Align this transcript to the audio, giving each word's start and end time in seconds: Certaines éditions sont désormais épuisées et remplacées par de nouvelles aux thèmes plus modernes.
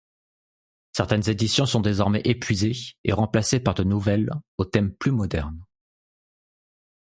Certaines 0.93 1.29
éditions 1.29 1.67
sont 1.67 1.79
désormais 1.79 2.21
épuisées 2.25 2.71
et 3.03 3.11
remplacées 3.13 3.59
par 3.59 3.75
de 3.75 3.83
nouvelles 3.83 4.31
aux 4.57 4.65
thèmes 4.65 4.95
plus 4.95 5.11
modernes. 5.11 5.63